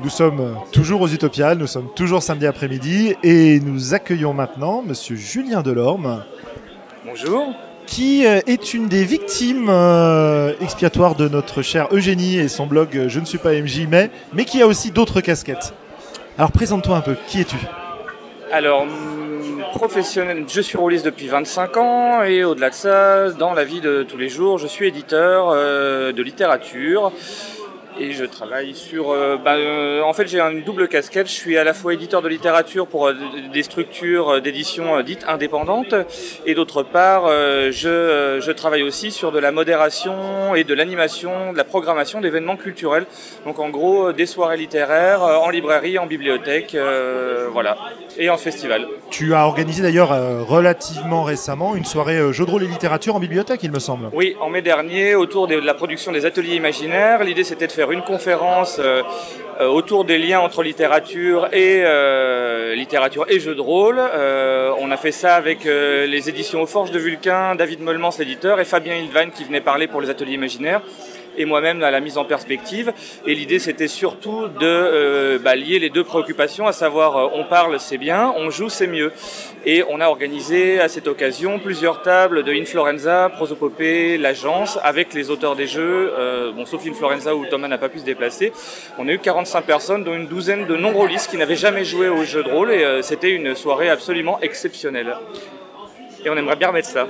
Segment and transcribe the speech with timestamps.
[0.00, 5.14] Nous sommes toujours aux Utopiales, nous sommes toujours samedi après-midi et nous accueillons maintenant Monsieur
[5.14, 6.24] Julien Delorme.
[7.04, 7.54] Bonjour.
[7.86, 12.96] Qui euh, est une des victimes euh, expiatoires de notre chère Eugénie et son blog
[12.96, 15.74] euh, Je ne suis pas MJ, mais, mais qui a aussi d'autres casquettes.
[16.38, 17.56] Alors présente-toi un peu, qui es-tu?
[18.50, 18.86] Alors,
[19.74, 24.02] professionnel, je suis rôliste depuis 25 ans et au-delà de ça, dans la vie de
[24.02, 27.12] tous les jours, je suis éditeur de littérature
[27.98, 29.10] et je travaille sur.
[29.10, 31.26] Euh, bah, euh, en fait, j'ai une double casquette.
[31.28, 33.14] Je suis à la fois éditeur de littérature pour euh,
[33.52, 35.94] des structures d'édition dites indépendantes,
[36.46, 41.56] et d'autre part, je, je, travaille aussi sur de la modération et de l'animation, de
[41.56, 43.06] la programmation d'événements culturels.
[43.44, 46.76] Donc, en gros, des soirées littéraires en librairie, en bibliothèque,
[47.52, 47.76] voilà,
[48.18, 48.86] et en festival.
[49.10, 53.60] Tu as organisé d'ailleurs relativement récemment une soirée jeu de rôle et littérature en bibliothèque,
[53.62, 54.08] il me semble.
[54.12, 57.24] Oui, en mai dernier, autour de la production des ateliers imaginaires.
[57.24, 59.02] L'idée, c'était de faire une conférence euh,
[59.60, 64.00] euh, autour des liens entre littérature et euh, littérature et jeux de rôle.
[64.78, 68.64] on a fait ça avec les éditions aux Forges de Vulcain, David Molmans l'éditeur et
[68.64, 70.82] Fabien Hilvan qui venait parler pour les ateliers imaginaires
[71.36, 72.92] et moi-même à la mise en perspective.
[73.26, 77.44] Et l'idée, c'était surtout de euh, bah, lier les deux préoccupations, à savoir euh, on
[77.44, 79.12] parle, c'est bien, on joue, c'est mieux.
[79.66, 85.30] Et on a organisé à cette occasion plusieurs tables de Inflorenza, Prosopopée, l'agence, avec les
[85.30, 88.52] auteurs des jeux, euh, bon, sauf Inflorenza où Thomas n'a pas pu se déplacer.
[88.98, 92.24] On a eu 45 personnes, dont une douzaine de non-rôlistes qui n'avaient jamais joué au
[92.24, 95.16] jeu de rôle, et c'était une soirée absolument exceptionnelle.
[96.24, 97.06] Et on aimerait bien remettre ça.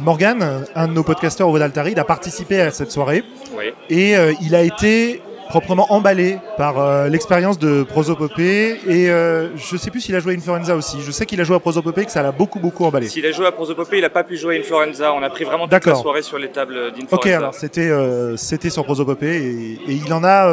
[0.00, 3.24] Morgan, un de nos podcasteurs au il a participé à cette soirée.
[3.56, 3.72] Oui.
[3.88, 9.76] Et euh, il a été proprement emballé par euh, l'expérience de Prosopopée et euh, je
[9.76, 10.98] sais plus s'il a joué à Influenza aussi.
[11.00, 13.08] Je sais qu'il a joué à Prosopopée et que ça l'a beaucoup beaucoup emballé.
[13.08, 15.12] S'il a joué à Prosopopée, il n'a pas pu jouer à Influenza.
[15.12, 17.16] On a pris vraiment toute la soirée sur les tables d'Influenza.
[17.16, 17.90] Ok, alors c'était
[18.36, 20.52] c'était sur Prosopopée et, et, il en a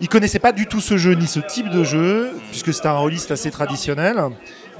[0.00, 2.98] il connaissait pas du tout ce jeu ni ce type de jeu puisque c'était un
[2.98, 4.30] rôliste assez traditionnel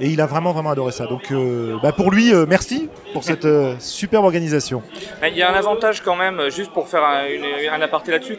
[0.01, 1.05] et il a vraiment vraiment adoré ça.
[1.05, 4.81] Donc euh, bah, pour lui, euh, merci pour cette euh, superbe organisation.
[5.25, 7.23] Il y a un avantage quand même, juste pour faire un,
[7.71, 8.37] un aparté là-dessus,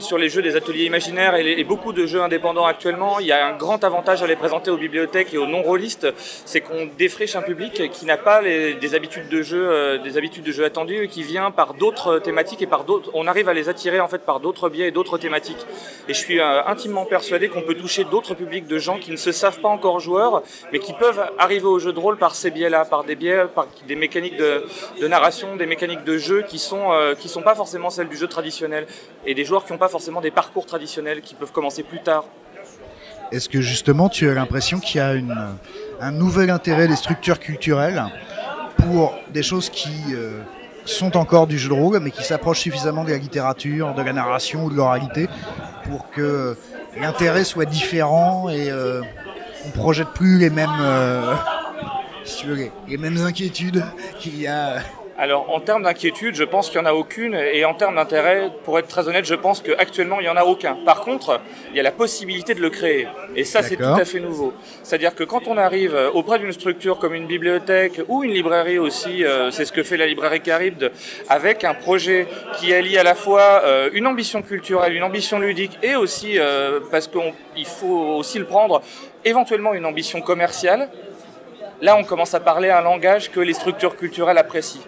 [0.00, 3.46] sur les jeux des ateliers imaginaires et, beaucoup de jeux indépendants actuellement, il y a
[3.46, 6.08] un grand avantage à les présenter aux bibliothèques et aux non-rôlistes,
[6.44, 10.52] c'est qu'on défriche un public qui n'a pas des habitudes de jeu, des habitudes de
[10.52, 13.10] jeu attendues, qui vient par d'autres thématiques et par d'autres.
[13.14, 15.66] On arrive à les attirer en fait par d'autres biais et d'autres thématiques.
[16.08, 19.32] Et je suis intimement persuadé qu'on peut toucher d'autres publics de gens qui ne se
[19.32, 20.42] savent pas encore joueurs,
[20.72, 23.66] mais qui peuvent arriver au jeu de rôle par ces biais-là, par des biais, par
[23.86, 24.64] des mécaniques de,
[25.06, 28.26] narration, des mécaniques de jeu qui sont euh, qui sont pas forcément celles du jeu
[28.26, 28.86] traditionnel,
[29.26, 32.24] et des joueurs qui pas forcément des parcours traditionnels, qui peuvent commencer plus tard.
[33.30, 35.14] Est-ce que justement tu as l'impression qu'il y a
[36.00, 38.04] un nouvel intérêt des structures culturelles
[38.76, 40.40] pour des choses qui euh,
[40.84, 44.12] sont encore du jeu de rôle, mais qui s'approchent suffisamment de la littérature, de la
[44.12, 45.28] narration ou de l'oralité
[45.84, 46.56] pour que
[47.00, 49.00] l'intérêt soit différent et euh,
[49.66, 51.34] on projette plus les mêmes, euh,
[52.88, 53.84] les, mêmes inquiétudes
[54.18, 54.78] qu'il y a.
[55.22, 58.50] Alors en termes d'inquiétude, je pense qu'il n'y en a aucune, et en termes d'intérêt,
[58.64, 60.76] pour être très honnête, je pense qu'actuellement il n'y en a aucun.
[60.84, 61.40] Par contre,
[61.70, 63.06] il y a la possibilité de le créer,
[63.36, 64.52] et ça c'est tout à fait nouveau.
[64.82, 69.24] C'est-à-dire que quand on arrive auprès d'une structure comme une bibliothèque ou une librairie aussi,
[69.24, 70.90] euh, c'est ce que fait la librairie Caribde,
[71.28, 72.26] avec un projet
[72.58, 76.36] qui allie à la fois euh, une ambition culturelle, une ambition ludique, et aussi,
[76.90, 78.82] parce qu'il faut aussi le prendre,
[79.24, 80.88] éventuellement une ambition commerciale,
[81.80, 84.82] là on commence à parler un langage que les structures culturelles apprécient.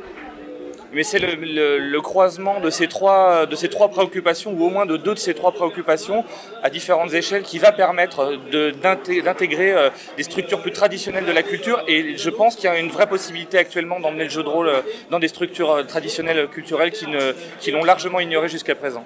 [0.94, 4.96] Mais c'est le, croisement de ces, trois, de ces trois préoccupations, ou au moins de
[4.96, 6.24] deux de ces trois préoccupations,
[6.62, 8.38] à différentes échelles, qui va permettre
[8.80, 11.82] d'intégrer euh, des structures plus traditionnelles de la culture.
[11.88, 14.68] Et je pense qu'il y a une vraie possibilité actuellement d'emmener le jeu de rôle
[14.68, 19.04] euh, dans des structures euh, traditionnelles culturelles qui l'ont qui largement ignoré jusqu'à présent.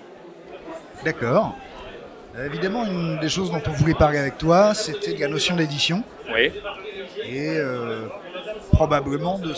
[1.04, 1.54] D'accord.
[2.44, 6.04] Évidemment, une des choses dont on voulait parler avec toi, c'était la notion d'édition.
[6.32, 6.52] Oui.
[7.24, 8.06] Et euh,
[8.72, 9.54] probablement de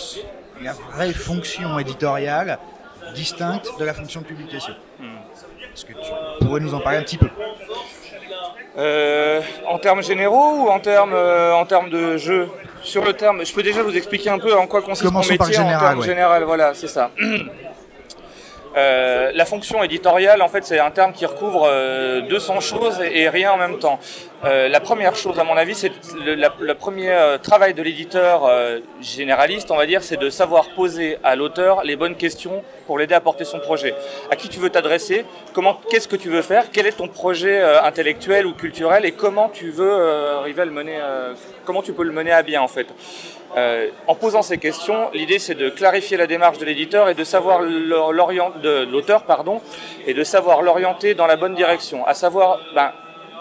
[0.62, 2.58] la vraie fonction éditoriale
[3.14, 4.74] distincte de la fonction de publication.
[4.98, 5.16] Hmm.
[5.72, 7.28] Est-ce que tu pourrais nous en parler un petit peu?
[8.78, 12.48] Euh, En termes généraux ou en termes, en termes de jeu?
[12.82, 15.38] Sur le terme, je peux déjà vous expliquer un peu en quoi consiste mon métier
[15.58, 16.44] en termes général.
[16.44, 17.10] Voilà, c'est ça.
[18.76, 21.68] Euh, la fonction éditoriale, en fait, c'est un terme qui recouvre
[22.28, 23.98] 200 euh, choses et, rien en même temps.
[24.44, 28.50] Euh, la première chose, à mon avis, c'est le, premier travail de l'éditeur
[29.00, 33.14] généraliste, on va dire, c'est de savoir poser à l'auteur les bonnes questions pour l'aider
[33.14, 33.94] à porter son projet.
[34.30, 35.24] À qui tu veux t'adresser?
[35.90, 36.70] Qu'est-ce que tu veux faire?
[36.72, 39.04] Quel est ton projet intellectuel ou culturel?
[39.04, 40.98] Et comment tu veux arriver à le mener
[41.64, 42.86] Comment tu peux le mener à bien, en fait?
[43.56, 47.24] Euh, en posant ces questions, l'idée c'est de clarifier la démarche de l'éditeur et de
[47.24, 49.60] savoir l'orienter, l'auteur pardon,
[50.06, 52.06] et de savoir l'orienter dans la bonne direction.
[52.06, 52.92] À savoir, ben,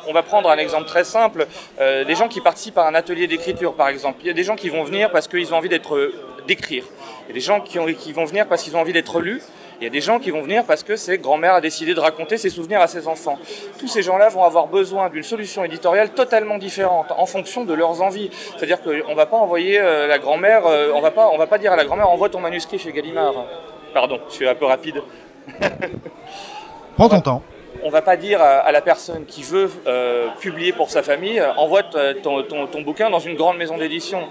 [0.08, 1.48] on va prendre un exemple très simple.
[1.80, 4.18] Euh, les gens qui participent à un atelier d'écriture, par exemple.
[4.22, 6.12] Il y a des gens qui vont venir parce qu'ils ont envie d'être
[6.48, 6.84] d'écrire.
[7.26, 9.22] Il y a des gens qui, ont, qui vont venir parce qu'ils ont envie d'être
[9.22, 9.42] lus.
[9.80, 12.02] Il y a des gens qui vont venir parce que c'est grand-mère a décidé de
[12.02, 13.40] raconter ses souvenirs à ses enfants.
[13.78, 18.02] Tous ces gens-là vont avoir besoin d'une solution éditoriale totalement différente en fonction de leurs
[18.02, 18.30] envies.
[18.58, 21.58] C'est-à-dire qu'on ne va pas envoyer euh, la grand-mère, euh, on va pas, va pas
[21.58, 23.46] dire à la grand-mère envoie ton manuscrit chez Gallimard.
[23.94, 25.02] Pardon, je suis un peu rapide.
[26.98, 27.44] Prends ton temps.
[27.84, 31.84] On va pas dire à, la personne qui veut euh, publier pour sa famille, envoie
[31.84, 34.28] ton, ton, bouquin dans une grande maison d'édition.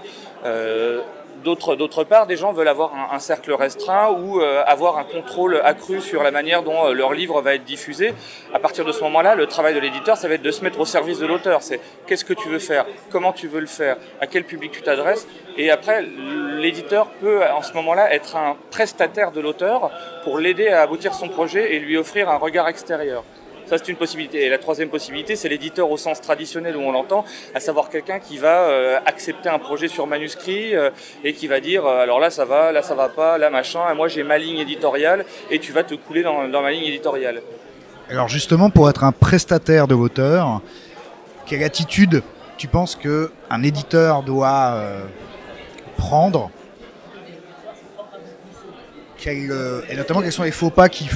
[1.43, 6.01] D'autre part, des gens veulent avoir un, cercle restreint ou euh, avoir un contrôle accru
[6.01, 8.13] sur la manière dont euh, leur livre va être diffusé.
[8.53, 10.79] À partir de ce moment-là, le travail de l'éditeur, ça va être de se mettre
[10.79, 11.61] au service de l'auteur.
[11.61, 14.81] C'est qu'est-ce que tu veux faire, comment tu veux le faire, à quel public tu
[14.81, 15.27] t'adresses.
[15.57, 16.05] Et après,
[16.57, 19.91] l'éditeur peut, en ce moment-là, être un prestataire de l'auteur
[20.23, 23.23] pour l'aider à aboutir son projet et lui offrir un regard extérieur.
[23.69, 24.45] Ça, c'est une possibilité.
[24.45, 27.23] Et la troisième possibilité, c'est l'éditeur au sens traditionnel où on l'entend,
[27.53, 30.89] à savoir quelqu'un qui va euh, accepter un projet sur manuscrit euh,
[31.23, 33.93] et qui va dire euh, alors là ça va, là ça va pas, là machin,
[33.93, 37.43] moi j'ai ma ligne éditoriale et tu vas te couler dans, ma ligne éditoriale.
[38.09, 40.61] Alors justement, pour être un prestataire de l'auteur,
[41.45, 42.23] quelle attitude
[42.57, 44.81] tu penses que un éditeur doit
[45.95, 46.49] prendre?
[49.27, 51.07] Et notamment quels sont les faux pas qu'il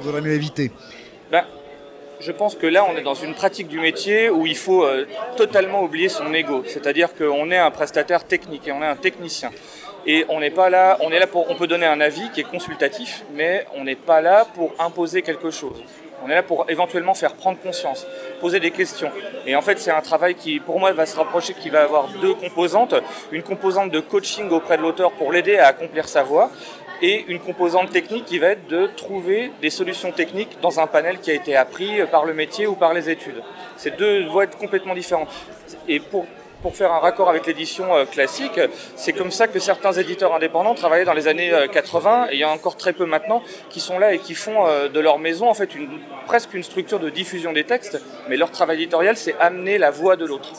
[0.00, 0.72] vaudrait mieux éviter?
[2.22, 5.06] Je pense que là, on est dans une pratique du métier où il faut euh,
[5.36, 6.62] totalement oublier son ego.
[6.66, 9.50] C'est-à-dire qu'on est un prestataire technique et on est un technicien.
[10.06, 12.40] Et on n'est pas là, on est là pour, on peut donner un avis qui
[12.40, 15.82] est consultatif, mais on n'est pas là pour imposer quelque chose.
[16.24, 18.06] On est là pour éventuellement faire prendre conscience,
[18.40, 19.10] poser des questions.
[19.44, 22.08] Et en fait, c'est un travail qui, pour moi, va se rapprocher, qui va avoir
[22.20, 22.94] deux composantes.
[23.32, 26.50] Une composante de coaching auprès de l'auteur pour l'aider à accomplir sa voix,
[27.02, 31.18] et une composante technique qui va être de trouver des solutions techniques dans un panel
[31.18, 33.42] qui a été appris par le métier ou par les études.
[33.76, 35.28] Ces deux voies complètement différentes.
[35.88, 36.26] Et pour,
[36.62, 38.60] pour faire un raccord avec l'édition euh, classique,
[38.94, 42.38] c'est comme ça que certains éditeurs indépendants travaillaient dans les années 80, euh, et il
[42.38, 45.18] y a encore très peu maintenant, qui sont là et qui font euh, de leur
[45.18, 45.68] maison en fait
[46.26, 50.16] presque une structure de diffusion des textes, mais leur travail éditorial, c'est amener la voix
[50.16, 50.52] de l'autre.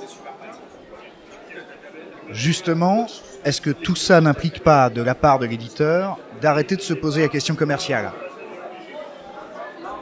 [2.31, 3.07] Justement,
[3.45, 7.21] est-ce que tout ça n'implique pas de la part de l'éditeur d'arrêter de se poser
[7.21, 8.11] la question commerciale?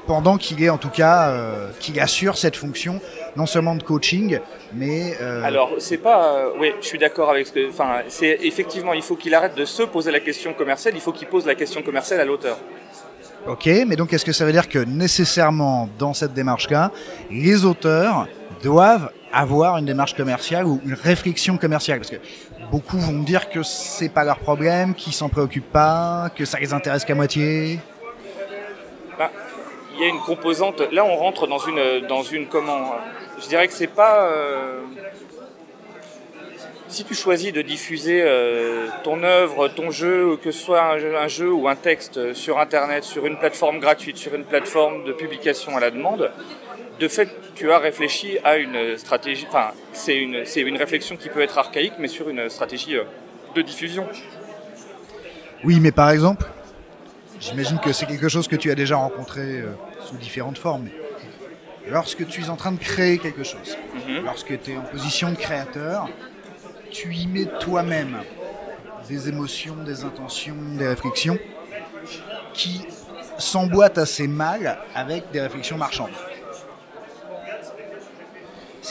[0.08, 3.00] Pendant qu'il est en tout cas euh, qu'il assure cette fonction
[3.36, 4.40] non seulement de coaching
[4.74, 8.40] mais euh, alors c'est pas euh, oui je suis d'accord avec ce que enfin c'est
[8.42, 11.46] effectivement il faut qu'il arrête de se poser la question commerciale il faut qu'il pose
[11.46, 12.58] la question commerciale à l'auteur.
[13.48, 16.92] Ok mais donc est-ce que ça veut dire que nécessairement dans cette démarche là
[17.30, 18.28] les auteurs
[18.62, 22.18] doivent avoir une démarche commerciale ou une réflexion commerciale parce que
[22.72, 26.60] beaucoup vont me dire que c'est pas leur problème, qu'ils s'en préoccupent pas, que ça
[26.60, 27.80] les intéresse qu'à moitié.
[29.18, 29.32] Bah,
[29.94, 30.82] il y a une composante.
[30.92, 32.96] Là, on rentre dans une dans une comment
[33.42, 34.26] Je dirais que c'est pas.
[34.26, 34.82] Euh,
[36.88, 41.52] si tu choisis de diffuser euh, ton œuvre, ton jeu, que ce soit un jeu,
[41.52, 45.80] ou un texte sur Internet, sur une plateforme gratuite, sur une plateforme de publication à
[45.80, 46.32] la demande,
[47.02, 51.30] de fait, tu as réfléchi à une stratégie, enfin, c'est une, c'est une réflexion qui
[51.30, 53.04] peut être archaïque, mais sur une stratégie euh,
[53.56, 54.08] de diffusion.
[55.64, 56.46] Oui, mais par exemple,
[57.40, 59.72] j'imagine que c'est quelque chose que tu as déjà rencontré euh,
[60.06, 60.90] sous différentes formes.
[61.90, 63.76] Lorsque tu es en train de créer quelque chose,
[64.08, 64.24] mhm.
[64.24, 66.08] lorsque tu es en position de créateur,
[66.92, 68.18] tu y mets toi-même
[69.10, 71.40] des émotions, des intentions, des réflexions
[72.54, 72.86] qui
[73.40, 76.12] s'emboîtent assez mal avec des réflexions marchandes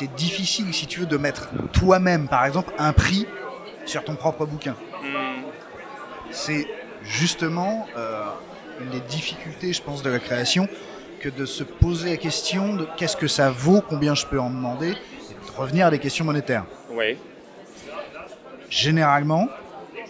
[0.00, 3.26] c'est difficile, si tu veux, de mettre toi-même, par exemple, un prix
[3.84, 4.74] sur ton propre bouquin.
[5.02, 5.42] Hmm.
[6.30, 6.66] C'est
[7.02, 8.24] justement euh,
[8.80, 10.68] une des difficultés, je pense, de la création,
[11.20, 14.48] que de se poser la question de qu'est-ce que ça vaut, combien je peux en
[14.48, 16.64] demander, et de revenir à des questions monétaires.
[16.90, 17.18] Oui.
[18.70, 19.48] Généralement,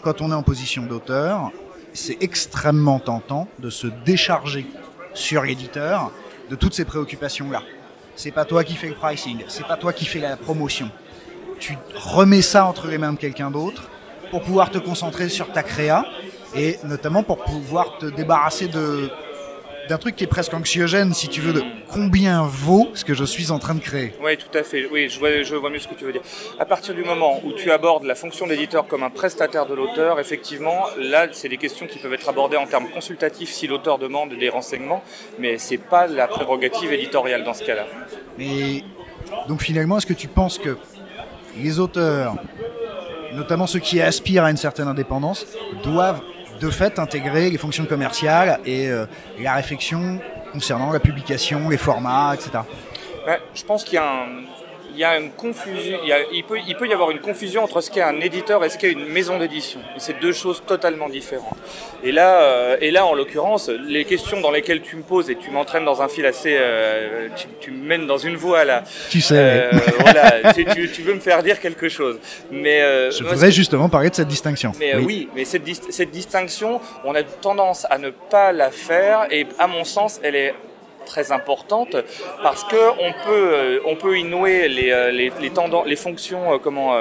[0.02, 1.50] quand on est en position d'auteur,
[1.94, 4.66] c'est extrêmement tentant de se décharger
[5.14, 6.12] sur l'éditeur
[6.48, 7.62] de toutes ces préoccupations-là
[8.16, 10.90] c'est pas toi qui fais le pricing, c'est pas toi qui fais la promotion.
[11.58, 13.90] Tu remets ça entre les mains de quelqu'un d'autre
[14.30, 16.06] pour pouvoir te concentrer sur ta créa
[16.54, 19.10] et notamment pour pouvoir te débarrasser de
[19.90, 23.24] d'un truc qui est presque anxiogène, si tu veux, de combien vaut ce que je
[23.24, 24.14] suis en train de créer.
[24.22, 24.86] Oui, tout à fait.
[24.86, 26.22] Oui, je vois, je vois mieux ce que tu veux dire.
[26.60, 30.20] À partir du moment où tu abordes la fonction d'éditeur comme un prestataire de l'auteur,
[30.20, 34.32] effectivement, là, c'est des questions qui peuvent être abordées en termes consultatifs si l'auteur demande
[34.38, 35.02] des renseignements,
[35.40, 37.86] mais c'est pas la prérogative éditoriale dans ce cas-là.
[38.38, 38.84] Mais
[39.48, 40.78] donc finalement, est-ce que tu penses que
[41.56, 42.36] les auteurs,
[43.34, 45.46] notamment ceux qui aspirent à une certaine indépendance,
[45.82, 46.22] doivent
[46.60, 49.06] de fait intégrer les fonctions commerciales et, euh,
[49.38, 50.20] la réflexion
[50.52, 52.50] concernant la publication, les formats, etc.
[53.54, 54.26] Je pense qu'il y a
[54.92, 55.98] il y a une confusion,
[56.32, 58.78] il, peut, il peut y avoir une confusion entre ce qu'est un éditeur et ce
[58.78, 59.80] qu'est une maison d'édition.
[59.98, 61.56] C'est deux choses totalement différentes.
[62.02, 65.36] Et là, euh, et là, en l'occurrence, les questions dans lesquelles tu me poses et
[65.36, 67.28] tu m'entraînes dans un fil assez, euh,
[67.60, 68.84] tu, me mènes dans une voie là.
[69.10, 69.34] Tu sais.
[69.38, 69.70] Euh,
[70.00, 72.18] voilà, tu, tu, veux me faire dire quelque chose.
[72.50, 72.80] Mais
[73.10, 74.72] je voudrais justement parler de cette distinction.
[74.78, 75.28] Mais oui.
[75.34, 79.84] mais cette, cette distinction, on a tendance à ne pas la faire et à mon
[79.84, 80.54] sens, elle est
[81.06, 81.96] très importante
[82.42, 85.32] parce que on peut, euh, on peut y nouer les, euh, les,
[85.86, 86.94] les, fonctions euh, comment,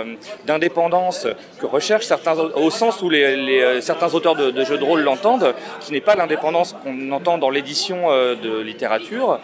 [0.45, 1.27] d'indépendance
[1.59, 5.91] que recherchent certains, au sens où les, certains auteurs de, jeux de rôle l'entendent, qui
[5.91, 9.39] n'est pas l'indépendance qu'on entend dans l'édition de littérature,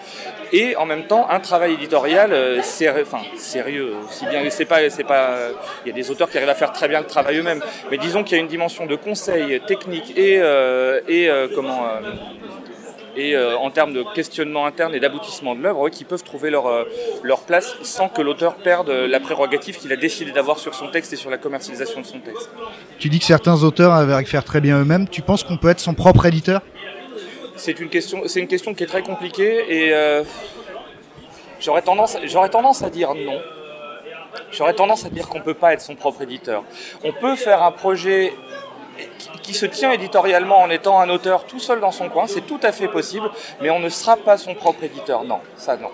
[0.52, 3.94] et en même temps un travail éditorial sérieux, enfin sérieux,
[4.30, 5.36] bien c'est pas, c'est pas,
[5.86, 7.98] il y a des auteurs qui arrivent à faire très bien le travail eux-mêmes, mais
[7.98, 10.42] disons qu'il y a une dimension de conseil technique et,
[11.08, 11.84] et comment
[13.16, 16.68] et euh, en termes de questionnement interne et d'aboutissement de l'œuvre, qui peuvent trouver leur,
[16.68, 16.84] euh,
[17.24, 21.14] leur place sans que l'auteur perde la prérogative qu'il a décidé d'avoir sur son texte
[21.14, 22.50] et sur la commercialisation de son texte.
[23.00, 25.08] Tu dis que certains auteurs avaient à faire très bien eux-mêmes.
[25.08, 26.62] Tu penses qu'on peut être son propre éditeur?
[27.56, 30.24] C'est une question, c'est une question qui est très compliquée et euh,
[31.60, 33.40] j'aurais tendance, j'aurais tendance à dire non.
[34.52, 36.64] J'aurais tendance à dire qu'on ne peut pas être son propre éditeur.
[37.04, 38.34] On peut faire un projet
[39.42, 42.60] qui se tient éditorialement en étant un auteur tout seul dans son coin, c'est tout
[42.64, 43.30] à fait possible,
[43.62, 45.24] mais on ne sera pas son propre éditeur.
[45.24, 45.90] Non, ça non.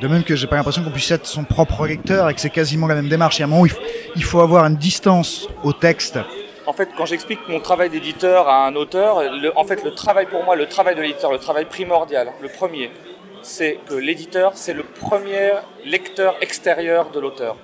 [0.00, 2.50] De même que j'ai pas l'impression qu'on puisse être son propre lecteur et que c'est
[2.50, 3.38] quasiment la même démarche.
[3.38, 3.68] Il y a un moment où
[4.16, 6.18] il faut avoir une distance au texte.
[6.66, 9.22] En fait, quand j'explique mon travail d'éditeur à un auteur,
[9.56, 12.90] en fait, le travail pour moi, le travail de l'éditeur, le travail primordial, le premier,
[13.42, 15.52] c'est que l'éditeur, c'est le premier
[15.84, 17.56] lecteur extérieur de l'auteur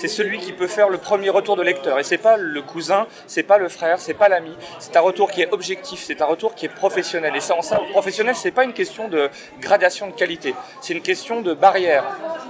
[0.00, 1.98] c'est celui qui peut faire le premier retour de lecteur.
[1.98, 4.56] Et c'est pas le cousin, c'est pas le frère, c'est pas l'ami.
[4.78, 7.36] C'est un retour qui est objectif, c'est un retour qui est professionnel.
[7.36, 9.28] Et ça, en ça, professionnel, c'est pas une question de
[9.60, 12.04] gradation de qualité, c'est une question de barrière.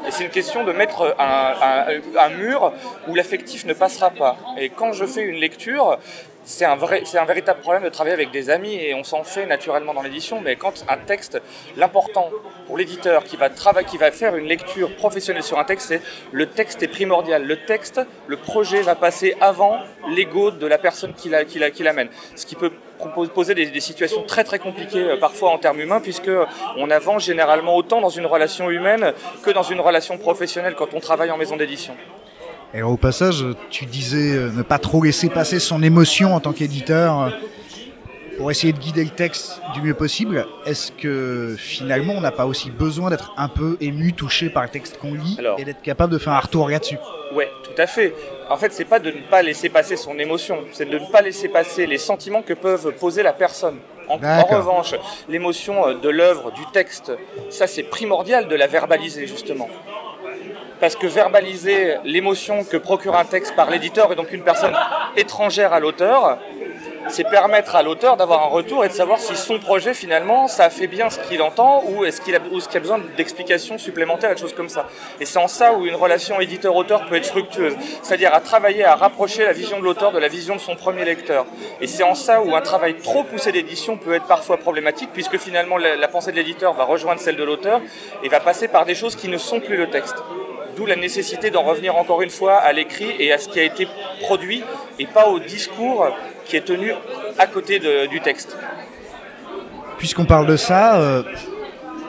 [0.07, 2.73] Et c'est une question de mettre un, un mur
[3.09, 4.37] où l'affectif ne passera pas.
[4.57, 5.99] Et quand je fais une lecture,
[6.44, 9.25] c'est un, vrai, c'est un véritable problème de travailler avec des amis et on s'en
[9.25, 11.40] fait naturellement dans l'édition, mais quand un texte,
[11.76, 12.30] l'important
[12.66, 16.02] pour l'éditeur qui va, travailler, qui va faire une lecture professionnelle sur un texte, c'est
[16.32, 17.44] le texte est primordial.
[17.44, 19.78] Le texte, le projet va passer avant
[20.09, 22.09] l'ego de la personne qui, la, qui, la, qui l'amène.
[22.37, 22.73] Ce qui peut
[23.35, 26.30] poser des, des, situations très très compliquées euh, parfois en termes humains puisque
[26.76, 31.00] on avance généralement autant dans une relation humaine que dans une relation professionnelle quand on
[31.00, 31.94] travaille en maison d'édition.
[32.72, 36.52] Et au passage, tu disais euh, ne pas trop laisser passer son émotion en tant
[36.52, 37.30] qu'éditeur euh,
[38.38, 40.46] pour essayer de guider le texte du mieux possible.
[40.64, 44.68] Est-ce que finalement on n'a pas aussi besoin d'être un peu ému, touché par le
[44.68, 46.96] texte qu'on lit et d'être capable de faire un retour là-dessus
[47.34, 48.14] Ouais, tout à fait.
[48.48, 51.22] En fait, c'est pas de ne pas laisser passer son émotion, c'est de ne pas
[51.22, 53.78] laisser passer les sentiments que peuvent poser la personne.
[54.08, 54.94] En, en revanche,
[55.28, 57.12] l'émotion euh, de l'œuvre, du texte,
[57.48, 59.68] ça c'est primordial de la verbaliser justement
[60.80, 64.75] parce que verbaliser l'émotion que procure un texte par l'éditeur et donc une personne
[65.16, 66.38] étrangère à l'auteur,
[67.08, 70.70] c'est permettre à l'auteur d'avoir un retour et de savoir si son projet finalement ça
[70.70, 74.34] fait bien ce qu'il entend ou est-ce qu'il a, qu'il a besoin d'explications supplémentaires et
[74.34, 74.88] de choses comme ça.
[75.20, 78.94] Et c'est en ça où une relation éditeur-auteur peut être fructueuse, c'est-à-dire à travailler à
[78.94, 81.46] rapprocher la vision de l'auteur de la vision de son premier lecteur.
[81.80, 85.38] Et c'est en ça où un travail trop poussé d'édition peut être parfois problématique puisque
[85.38, 87.80] finalement la, la pensée de l'éditeur va rejoindre celle de l'auteur
[88.22, 90.16] et va passer par des choses qui ne sont plus le texte.
[90.87, 93.87] La nécessité d'en revenir encore une fois à l'écrit et à ce qui a été
[94.20, 94.64] produit
[94.99, 96.08] et pas au discours
[96.46, 96.92] qui est tenu
[97.38, 97.78] à côté
[98.10, 98.56] du texte.
[99.99, 101.22] Puisqu'on parle de ça, euh,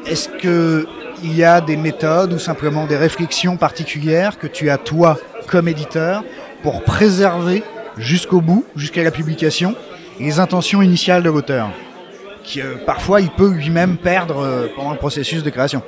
[0.05, 5.17] est-ce qu'il y a des méthodes ou simplement des réflexions particulières que tu as toi
[5.47, 6.23] comme éditeur
[6.63, 7.63] pour préserver
[7.97, 9.75] jusqu'au bout, jusqu'à la publication,
[10.19, 11.69] les intentions initiales de l'auteur
[12.43, 15.83] qui euh, parfois il peut lui-même perdre euh, pendant le processus de création?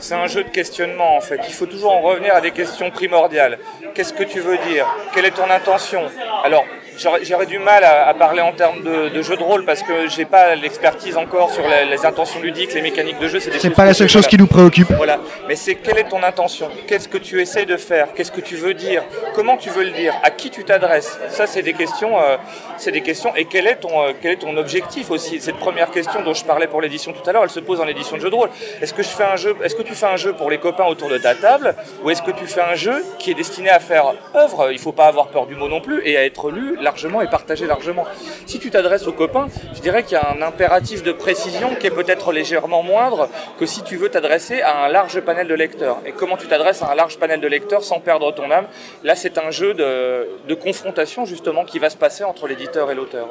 [0.00, 1.40] C'est un jeu de questionnement en fait.
[1.46, 3.58] Il faut toujours en revenir à des questions primordiales.
[3.94, 4.86] Qu'est-ce que tu veux dire?
[5.14, 6.02] Quelle est ton intention?
[6.44, 6.64] Alors,
[6.98, 10.54] j'aurais du mal à, parler en termes de, jeu de rôle parce que j'ai pas
[10.54, 13.40] l'expertise encore sur les, intentions ludiques, les mécaniques de jeu.
[13.40, 14.90] C'est pas la seule chose qui nous préoccupe.
[14.92, 15.18] Voilà.
[15.48, 16.68] Mais c'est quelle est ton intention?
[16.86, 18.08] Qu'est-ce que tu essaies de faire?
[18.14, 19.02] Qu'est-ce que tu veux dire?
[19.34, 20.14] Comment tu veux le dire?
[20.22, 21.18] À qui tu t'adresses?
[21.28, 22.18] Ça, c'est des questions.
[22.18, 22.36] Euh,
[22.78, 23.34] c'est des questions.
[23.36, 25.40] Et quel est ton euh, quel est ton objectif aussi?
[25.40, 27.86] Cette première question dont je parlais pour l'édition tout à l'heure, elle se pose en
[27.86, 28.50] édition de jeu de rôle.
[28.80, 30.86] Est-ce que je fais un jeu Est-ce que tu fais un jeu pour les copains
[30.86, 33.80] autour de ta table ou est-ce que tu fais un jeu qui est destiné à
[33.80, 34.70] faire œuvre?
[34.72, 37.28] Il faut pas avoir peur du mot non plus et à être lu largement et
[37.28, 38.06] partagé largement.
[38.46, 41.86] Si tu t'adresses aux copains, je dirais qu'il y a un impératif de précision qui
[41.86, 45.98] est peut-être légèrement moindre que si tu veux t'adresser à un large panel de lecteurs.
[46.06, 48.66] Et comment tu t'adresses à un large panel de lecteurs sans perdre ton âme?
[49.04, 53.28] Là, c'est un jeu de, confrontation justement qui va se passer entre l'éditeur et l'auteur.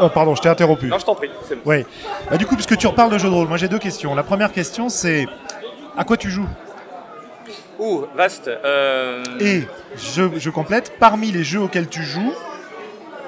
[0.00, 0.86] Oh, pardon, je t'ai interrompu.
[0.86, 1.30] Non, je t'en prie.
[1.64, 1.86] Ouais.
[2.30, 4.14] Bah, du coup, puisque tu reparles de jeux de rôle, moi j'ai deux questions.
[4.14, 5.26] La première question, c'est
[5.96, 6.48] à quoi tu joues?
[7.80, 8.48] Ouh, vaste.
[8.48, 9.62] Euh, Et
[9.96, 12.34] je, je complète, parmi les jeux auxquels tu joues,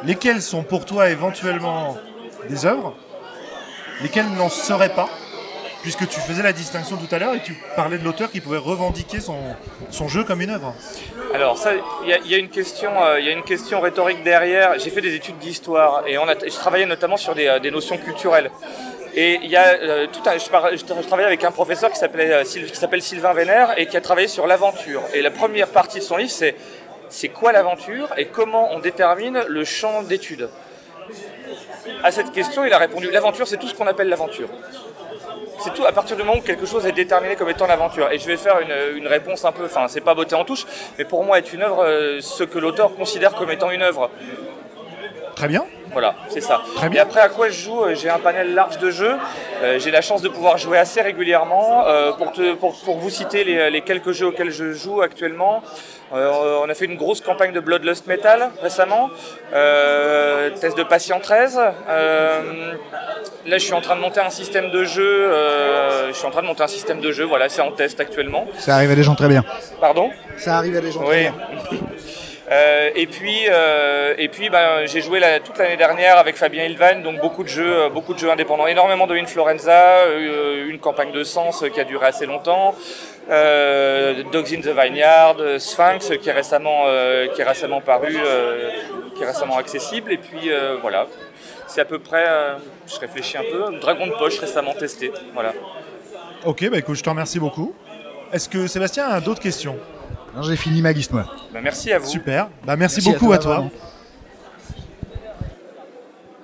[0.05, 1.97] lesquels sont pour toi éventuellement
[2.51, 2.95] des œuvres,
[4.03, 5.09] lesquels n'en seraient pas
[5.83, 8.57] puisque tu faisais la distinction tout à l'heure et tu parlais de l'auteur qui pouvait
[8.59, 9.37] revendiquer son,
[9.91, 10.75] son jeu comme une œuvre.
[11.35, 11.73] Alors ça,
[12.05, 14.79] il y, a une question, euh, y a une question rhétorique derrière.
[14.79, 17.71] J'ai fait des études d'histoire et on a, je travaillais notamment sur des, euh, des
[17.71, 18.51] notions culturelles.
[19.15, 22.77] Et il y a euh, tout un, je, je, travaillais avec un professeur qui qui
[22.77, 25.03] s'appelle Sylvain Vénère et qui a travaillé sur l'aventure.
[25.13, 26.55] Et la première partie de son livre, c'est
[27.13, 30.49] c'est quoi l'aventure et comment on détermine le champ d'étude?
[32.03, 34.49] À cette question, il a répondu l'aventure, c'est tout ce qu'on appelle l'aventure.
[35.59, 38.11] C'est tout à partir du moment où quelque chose est déterminé comme étant l'aventure.
[38.11, 40.65] Et je vais faire une, réponse un peu, enfin, c'est pas beauté en touche,
[40.99, 44.11] mais pour moi, est une œuvre euh, ce que l'auteur considère comme étant une œuvre.
[45.43, 45.65] Très bien.
[45.91, 46.63] Voilà, c'est ça.
[46.77, 47.01] Très bien.
[47.01, 49.17] Et après, à quoi je joue euh, J'ai un panel large de jeux.
[49.61, 51.85] Euh, j'ai la chance de pouvoir jouer assez régulièrement.
[52.17, 55.65] pour, te, pour, pour, vous citer les, les, quelques jeux auxquels je joue actuellement,
[56.13, 59.11] on a fait une grosse campagne de Bloodlust Metal récemment.
[60.61, 61.59] test de Patient 13.
[63.45, 65.03] Là, je suis en train de monter un système de jeu.
[65.03, 67.25] Euh, je suis en train de monter un système de jeu.
[67.25, 68.47] Voilà, c'est en test actuellement.
[68.59, 69.45] Ça arrive à des gens très bien.
[69.81, 70.11] Pardon?
[70.37, 71.35] Ça arrive à des gens très bien.
[72.53, 77.01] Euh, et puis, euh, et puis ben, j'ai joué toute l'année dernière avec Fabien Ilvan,
[77.03, 80.07] donc beaucoup de jeux, beaucoup de jeux indépendants, énormément de Influenza,
[80.69, 82.75] une campagne de sens qui a duré assez longtemps,
[83.29, 86.85] Dogs in the Vineyard, Sphinx qui est récemment,
[87.35, 88.17] qui est récemment paru,
[89.17, 90.51] qui est récemment accessible, et puis
[90.83, 91.07] voilà
[91.73, 92.57] c'est à peu près, euh,
[92.87, 95.11] je réfléchis un peu, Dragon de poche récemment testé.
[95.33, 95.53] Voilà.
[96.45, 97.75] Ok, bah écoute, je te remercie beaucoup.
[98.33, 99.77] Est-ce que Sébastien a d'autres questions?
[100.41, 101.27] J'ai fini ma liste, moi.
[101.53, 102.07] Bah, merci à vous.
[102.07, 102.49] Super.
[102.65, 103.71] Bah, merci, beaucoup À toi.